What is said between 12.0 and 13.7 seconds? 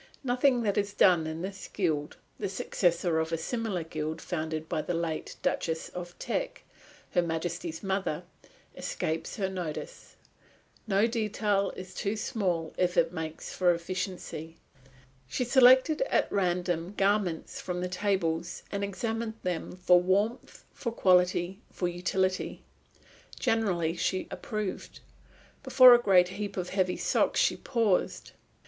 small if it makes